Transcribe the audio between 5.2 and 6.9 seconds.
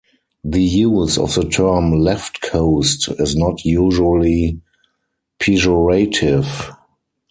pejorative.